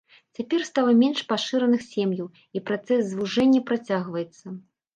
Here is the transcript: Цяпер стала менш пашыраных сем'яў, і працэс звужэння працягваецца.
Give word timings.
Цяпер 0.37 0.63
стала 0.69 0.95
менш 1.01 1.21
пашыраных 1.33 1.81
сем'яў, 1.91 2.31
і 2.59 2.63
працэс 2.73 3.01
звужэння 3.13 3.65
працягваецца. 3.71 4.45